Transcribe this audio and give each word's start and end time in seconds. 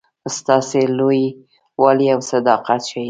ستاسي 0.37 0.81
لوی 0.97 1.23
والی 1.81 2.07
او 2.13 2.19
صداقت 2.31 2.81
ښيي. 2.89 2.99